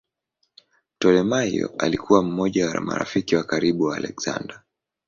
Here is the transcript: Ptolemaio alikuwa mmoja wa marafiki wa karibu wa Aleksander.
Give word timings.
Ptolemaio 0.97 1.75
alikuwa 1.79 2.23
mmoja 2.23 2.67
wa 2.69 2.81
marafiki 2.81 3.35
wa 3.35 3.43
karibu 3.43 3.83
wa 3.83 3.97
Aleksander. 3.97 4.61